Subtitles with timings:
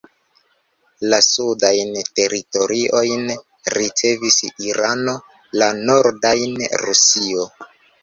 [1.13, 1.91] La sudajn
[2.21, 3.29] teritoriojn
[3.77, 4.41] ricevis
[4.73, 5.17] Irano,
[5.63, 7.51] la nordajn Rusio.